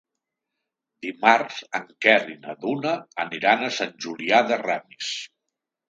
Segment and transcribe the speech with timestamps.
[1.07, 5.17] Dimarts en Quer i na Duna aniran a Sant Julià de Ramis.